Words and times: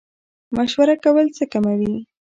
مشوره 0.55 0.95
کول 1.03 1.25
څه 1.37 1.43
کموي؟ 1.51 1.95